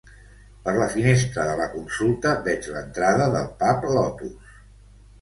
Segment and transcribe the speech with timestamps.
[0.63, 4.55] Per la finestra de la consulta veig l'entrada del pub Lotus.